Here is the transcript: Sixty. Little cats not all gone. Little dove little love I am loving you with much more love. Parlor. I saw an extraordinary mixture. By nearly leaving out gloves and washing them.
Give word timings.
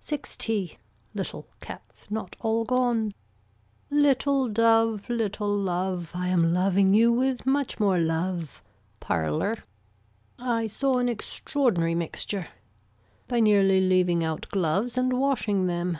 Sixty. 0.00 0.78
Little 1.14 1.48
cats 1.60 2.10
not 2.10 2.34
all 2.40 2.64
gone. 2.64 3.12
Little 3.90 4.48
dove 4.48 5.10
little 5.10 5.54
love 5.54 6.12
I 6.14 6.28
am 6.28 6.54
loving 6.54 6.94
you 6.94 7.12
with 7.12 7.44
much 7.44 7.78
more 7.78 7.98
love. 7.98 8.62
Parlor. 9.00 9.64
I 10.38 10.66
saw 10.66 10.96
an 10.96 11.10
extraordinary 11.10 11.94
mixture. 11.94 12.48
By 13.28 13.40
nearly 13.40 13.82
leaving 13.82 14.24
out 14.24 14.46
gloves 14.48 14.96
and 14.96 15.12
washing 15.12 15.66
them. 15.66 15.98